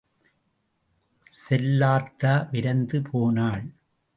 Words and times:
செல்லாத்தா 1.33 2.33
விரைந்து 2.51 3.01
போனாள். 3.11 3.65